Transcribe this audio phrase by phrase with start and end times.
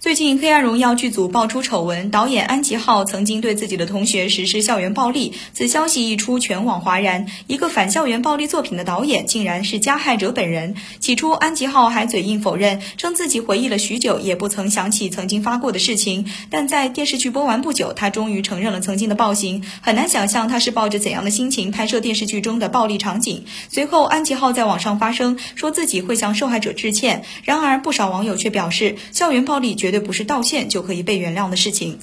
[0.00, 5.34] 最近，《黑暗荣耀》剧组爆出丑闻，导演安吉浩曾经对自己的同学实施校园暴力。
[5.52, 7.26] 此消息一出，全网哗然。
[7.48, 10.74] 一个反校园暴力作品的导演，竟然是加害者本人。
[11.00, 16.24] 起初，安吉浩还嘴硬否认，称自己回忆了许久，也不曾想起曾经发过的事情。
[16.48, 19.62] 但在电视剧播完不久，他终于承认了曾经的暴行。
[19.82, 23.44] 很难想象他是抱着怎样的心情拍摄电视剧中的暴力场景。
[23.68, 27.22] 随后，安吉浩在网上发声，说自己会向受害者致歉。
[27.44, 29.89] 然而，不少网友却表示，校园暴力绝。
[29.90, 31.98] 绝对不是道歉就可以被原谅的事情。